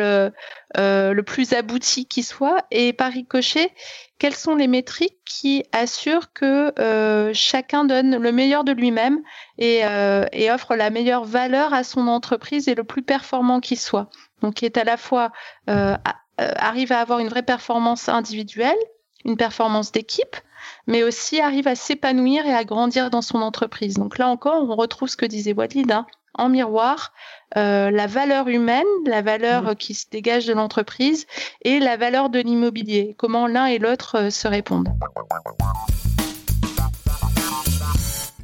euh, 0.77 1.13
le 1.13 1.23
plus 1.23 1.53
abouti 1.53 2.05
qui 2.05 2.23
soit, 2.23 2.65
et 2.71 2.93
par 2.93 3.11
ricochet, 3.11 3.71
quelles 4.19 4.35
sont 4.35 4.55
les 4.55 4.67
métriques 4.67 5.17
qui 5.25 5.63
assurent 5.71 6.31
que 6.33 6.73
euh, 6.79 7.31
chacun 7.33 7.85
donne 7.85 8.17
le 8.17 8.31
meilleur 8.31 8.63
de 8.63 8.71
lui-même 8.71 9.19
euh, 9.61 10.25
et, 10.31 10.51
offre 10.51 10.75
la 10.75 10.89
meilleure 10.89 11.25
valeur 11.25 11.73
à 11.73 11.83
son 11.83 12.07
entreprise 12.07 12.67
et 12.67 12.75
le 12.75 12.83
plus 12.83 13.03
performant 13.03 13.59
qui 13.59 13.75
soit? 13.75 14.09
Donc, 14.41 14.55
qui 14.55 14.65
est 14.65 14.77
à 14.77 14.83
la 14.83 14.97
fois 14.97 15.31
arrive 16.37 16.91
à 16.91 16.99
avoir 16.99 17.19
une 17.19 17.27
vraie 17.27 17.43
performance 17.43 18.09
individuelle, 18.09 18.77
une 19.25 19.37
performance 19.37 19.91
d'équipe, 19.91 20.35
mais 20.87 21.03
aussi 21.03 21.39
arrive 21.39 21.67
à 21.67 21.75
s'épanouir 21.75 22.45
et 22.45 22.53
à 22.53 22.63
grandir 22.63 23.09
dans 23.09 23.21
son 23.21 23.41
entreprise. 23.41 23.95
Donc 23.95 24.17
là 24.17 24.27
encore, 24.27 24.63
on 24.63 24.75
retrouve 24.75 25.09
ce 25.09 25.17
que 25.17 25.25
disait 25.25 25.53
Walid, 25.53 25.91
hein, 25.91 26.05
en 26.33 26.49
miroir 26.49 27.13
euh, 27.57 27.91
la 27.91 28.07
valeur 28.07 28.47
humaine, 28.47 28.85
la 29.05 29.21
valeur 29.21 29.63
mmh. 29.63 29.75
qui 29.75 29.93
se 29.93 30.05
dégage 30.09 30.45
de 30.45 30.53
l'entreprise 30.53 31.27
et 31.63 31.79
la 31.79 31.97
valeur 31.97 32.29
de 32.29 32.39
l'immobilier, 32.39 33.15
comment 33.17 33.47
l'un 33.47 33.65
et 33.65 33.79
l'autre 33.79 34.17
euh, 34.17 34.29
se 34.29 34.47
répondent. 34.47 34.89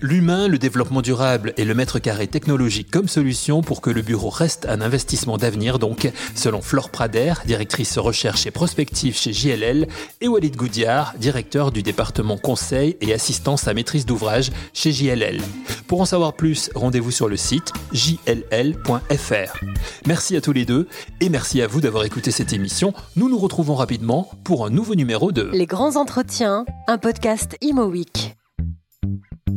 L'humain, 0.01 0.47
le 0.47 0.57
développement 0.57 1.01
durable 1.01 1.53
et 1.57 1.65
le 1.65 1.73
mètre 1.73 1.99
carré 1.99 2.27
technologique 2.27 2.91
comme 2.91 3.07
solution 3.07 3.61
pour 3.61 3.81
que 3.81 3.89
le 3.89 4.01
bureau 4.01 4.29
reste 4.29 4.67
un 4.69 4.81
investissement 4.81 5.37
d'avenir, 5.37 5.79
donc, 5.79 6.11
selon 6.35 6.61
Flore 6.61 6.89
Prader, 6.89 7.33
directrice 7.45 7.97
recherche 7.97 8.45
et 8.45 8.51
prospective 8.51 9.17
chez 9.17 9.33
JLL, 9.33 9.87
et 10.21 10.27
Walid 10.27 10.55
Goudiard, 10.55 11.13
directeur 11.17 11.71
du 11.71 11.81
département 11.81 12.37
conseil 12.37 12.97
et 13.01 13.13
assistance 13.13 13.67
à 13.67 13.73
maîtrise 13.73 14.05
d'ouvrage 14.05 14.51
chez 14.73 14.91
JLL. 14.91 15.41
Pour 15.87 16.01
en 16.01 16.05
savoir 16.05 16.33
plus, 16.33 16.69
rendez-vous 16.75 17.11
sur 17.11 17.27
le 17.27 17.37
site 17.37 17.73
jll.fr. 17.93 19.57
Merci 20.05 20.35
à 20.35 20.41
tous 20.41 20.53
les 20.53 20.65
deux 20.65 20.87
et 21.21 21.29
merci 21.29 21.61
à 21.61 21.67
vous 21.67 21.81
d'avoir 21.81 22.03
écouté 22.03 22.31
cette 22.31 22.53
émission. 22.53 22.93
Nous 23.15 23.29
nous 23.29 23.39
retrouvons 23.39 23.75
rapidement 23.75 24.29
pour 24.43 24.65
un 24.65 24.69
nouveau 24.69 24.95
numéro 24.95 25.31
de 25.31 25.49
Les 25.53 25.65
grands 25.65 25.95
entretiens, 25.95 26.65
un 26.87 26.97
podcast 26.97 27.57
Imo. 27.61 27.87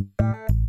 Thank 0.01 0.51
you. 0.51 0.60